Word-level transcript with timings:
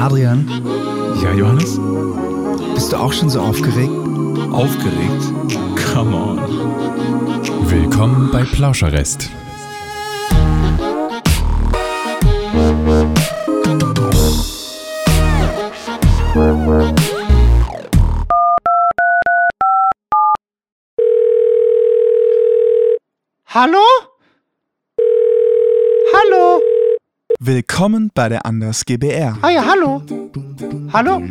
Adrian, 0.00 0.48
Ja, 1.22 1.30
Johannes? 1.34 1.78
bist 2.74 2.90
du 2.90 2.96
auch 2.96 3.12
schon 3.12 3.28
so 3.28 3.38
aufgeregt? 3.40 3.90
Aufgeregt? 4.50 5.24
Come 5.92 6.16
on. 6.16 6.38
Willkommen 7.70 8.30
bei 8.32 8.42
Plauscherrest. 8.44 9.28
Hallo? 23.52 23.84
Hallo? 26.14 26.79
Willkommen 27.42 28.10
bei 28.12 28.28
der 28.28 28.44
Anders 28.44 28.84
GBR. 28.84 29.38
Ah 29.40 29.48
ja, 29.48 29.64
hallo? 29.64 30.02
Hallo? 30.92 31.22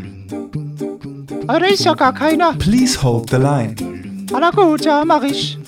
Ah, 1.45 1.59
da 1.59 1.65
ist 1.67 1.85
ja 1.85 1.93
gar 1.93 2.13
keiner. 2.15 2.53
Please 2.53 2.99
hold 3.03 3.29
the 3.29 3.35
line. 3.35 3.75
Ah, 4.33 4.39
na 4.39 4.49
gut, 4.49 4.83
ja, 4.85 5.05
mach 5.05 5.21
ich. 5.21 5.59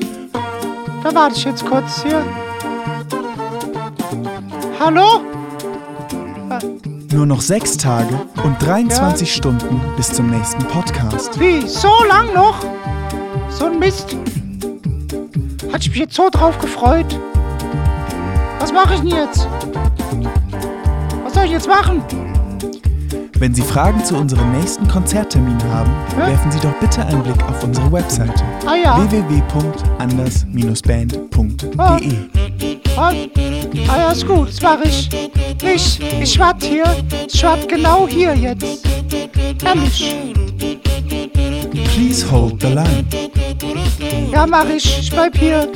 Da 1.04 1.14
warte 1.14 1.36
ich 1.36 1.44
jetzt 1.44 1.64
kurz 1.64 2.02
hier. 2.02 2.26
Hallo? 4.80 5.22
Nur 7.14 7.28
noch 7.28 7.42
sechs 7.42 7.78
Tage 7.78 8.20
und 8.44 8.60
23 8.64 9.32
Stunden 9.32 9.80
bis 9.96 10.12
zum 10.12 10.32
nächsten 10.32 10.64
Podcast. 10.64 11.40
Wie? 11.40 11.68
So 11.68 11.92
lang 12.10 12.34
noch? 12.34 12.66
So 13.52 13.66
ein 13.66 13.78
Mist. 13.78 14.18
Hat 15.72 15.82
ich 15.82 15.90
mich 15.90 16.00
jetzt 16.00 16.16
so 16.16 16.32
drauf 16.32 16.58
gefreut. 16.58 17.20
Was 18.60 18.74
mache 18.74 18.96
ich 18.96 19.02
denn 19.02 19.10
jetzt? 19.10 19.48
Was 21.24 21.34
soll 21.34 21.46
ich 21.46 21.52
jetzt 21.52 21.68
machen? 21.68 22.04
Wenn 23.40 23.56
Sie 23.56 23.62
Fragen 23.64 24.04
zu 24.06 24.16
unserem 24.18 24.52
nächsten 24.52 24.88
Konzerttermin 24.88 25.58
haben, 25.74 25.90
Hä? 26.16 26.28
werfen 26.32 26.52
Sie 26.52 26.60
doch 26.60 26.74
bitte 26.80 27.04
einen 27.06 27.24
Blick 27.24 27.42
auf 27.50 27.64
unsere 27.64 27.92
Webseite 27.92 28.44
Ah 28.68 28.76
ja. 28.76 28.98
www.anders-band.de. 29.12 31.70
Ah. 31.78 31.98
Ah, 32.98 33.14
ah 33.88 33.98
ja, 33.98 34.12
ist 34.12 34.28
gut, 34.28 34.50
das 34.50 34.62
mache 34.62 34.84
ich. 34.84 35.10
Ich, 35.64 36.00
ich 36.22 36.38
warte 36.38 36.68
hier. 36.68 36.84
Ich 37.32 37.42
warte 37.44 37.66
genau 37.68 38.06
hier 38.08 38.36
jetzt. 38.36 38.86
Ehrlich. 39.66 40.16
Please 41.96 42.30
hold 42.32 42.62
the 42.62 42.68
line. 42.68 43.06
Ja, 44.32 44.46
mach 44.46 44.66
ich. 44.66 45.00
Ich 45.00 45.10
bleib 45.12 45.36
hier. 45.38 45.68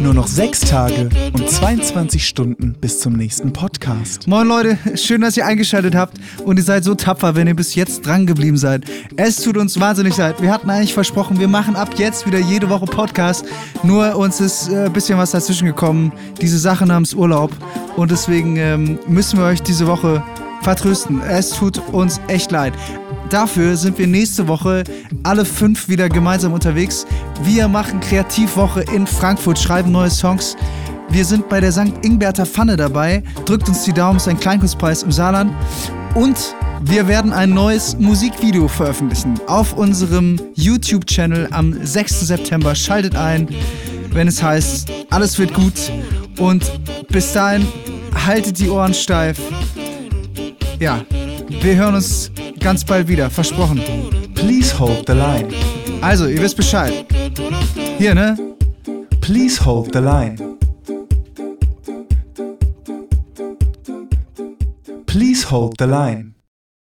Nur 0.00 0.14
noch 0.14 0.28
sechs 0.28 0.60
Tage 0.60 1.08
und 1.32 1.50
22 1.50 2.24
Stunden 2.26 2.74
bis 2.80 3.00
zum 3.00 3.14
nächsten 3.14 3.52
Podcast. 3.52 4.28
Moin 4.28 4.46
Leute, 4.46 4.78
schön, 4.94 5.20
dass 5.22 5.36
ihr 5.36 5.44
eingeschaltet 5.44 5.96
habt 5.96 6.18
und 6.44 6.56
ihr 6.56 6.62
seid 6.62 6.84
so 6.84 6.94
tapfer, 6.94 7.34
wenn 7.34 7.48
ihr 7.48 7.56
bis 7.56 7.74
jetzt 7.74 8.06
dran 8.06 8.24
geblieben 8.24 8.56
seid. 8.56 8.84
Es 9.16 9.42
tut 9.42 9.56
uns 9.56 9.80
wahnsinnig 9.80 10.16
leid. 10.16 10.40
Wir 10.40 10.52
hatten 10.52 10.70
eigentlich 10.70 10.94
versprochen, 10.94 11.40
wir 11.40 11.48
machen 11.48 11.74
ab 11.74 11.90
jetzt 11.96 12.26
wieder 12.26 12.38
jede 12.38 12.70
Woche 12.70 12.86
Podcast. 12.86 13.44
Nur 13.82 14.16
uns 14.16 14.40
ist 14.40 14.68
äh, 14.68 14.84
ein 14.84 14.92
bisschen 14.92 15.18
was 15.18 15.32
dazwischen 15.32 15.66
gekommen. 15.66 16.12
Diese 16.40 16.58
Sache 16.58 16.86
namens 16.86 17.12
Urlaub. 17.12 17.50
Und 17.96 18.12
deswegen 18.12 18.56
ähm, 18.56 18.98
müssen 19.08 19.38
wir 19.38 19.46
euch 19.46 19.62
diese 19.62 19.88
Woche 19.88 20.22
vertrösten. 20.62 21.20
Es 21.22 21.50
tut 21.50 21.78
uns 21.92 22.20
echt 22.28 22.52
leid. 22.52 22.72
Dafür 23.30 23.76
sind 23.76 23.98
wir 23.98 24.06
nächste 24.06 24.48
Woche 24.48 24.84
alle 25.22 25.44
fünf 25.44 25.88
wieder 25.88 26.08
gemeinsam 26.08 26.54
unterwegs. 26.54 27.06
Wir 27.42 27.68
machen 27.68 28.00
Kreativwoche 28.00 28.80
in 28.94 29.06
Frankfurt, 29.06 29.58
schreiben 29.58 29.92
neue 29.92 30.10
Songs. 30.10 30.56
Wir 31.10 31.24
sind 31.24 31.48
bei 31.48 31.60
der 31.60 31.72
St. 31.72 31.92
Ingberter 32.02 32.46
Pfanne 32.46 32.76
dabei. 32.76 33.22
Drückt 33.44 33.68
uns 33.68 33.84
die 33.84 33.92
Daumen, 33.92 34.16
ist 34.16 34.28
ein 34.28 34.40
Kleinkunstpreis 34.40 35.02
im 35.02 35.12
Saarland. 35.12 35.52
Und 36.14 36.54
wir 36.82 37.06
werden 37.06 37.32
ein 37.32 37.50
neues 37.50 37.98
Musikvideo 37.98 38.66
veröffentlichen 38.66 39.38
auf 39.46 39.74
unserem 39.74 40.40
YouTube-Channel 40.54 41.48
am 41.50 41.74
6. 41.84 42.20
September. 42.20 42.74
Schaltet 42.74 43.14
ein, 43.14 43.48
wenn 44.12 44.28
es 44.28 44.42
heißt, 44.42 44.90
alles 45.10 45.38
wird 45.38 45.52
gut. 45.52 45.74
Und 46.38 46.70
bis 47.08 47.32
dahin, 47.32 47.66
haltet 48.26 48.58
die 48.58 48.70
Ohren 48.70 48.94
steif. 48.94 49.38
Ja, 50.78 51.04
wir 51.60 51.76
hören 51.76 51.94
uns 51.94 52.30
ganz 52.60 52.84
bald 52.84 53.08
wieder, 53.08 53.30
versprochen. 53.30 53.80
Please 54.34 54.78
hold 54.78 55.06
the 55.06 55.12
line. 55.12 55.48
Also, 56.00 56.26
ihr 56.26 56.40
wisst 56.40 56.56
Bescheid. 56.56 57.06
Hier, 57.98 58.14
ne? 58.14 58.36
Please 59.20 59.64
hold 59.64 59.92
the 59.92 60.00
line. 60.00 60.36
Please 65.06 65.50
hold 65.50 65.74
the 65.78 65.86
line. 65.86 66.37